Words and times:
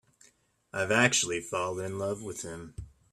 I've 0.73 0.89
actually 0.89 1.41
fallen 1.41 1.85
in 1.85 1.99
love 1.99 2.23
with 2.23 2.41
him. 2.41 2.73